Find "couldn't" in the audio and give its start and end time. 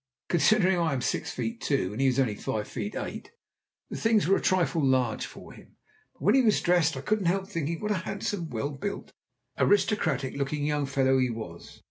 7.01-7.27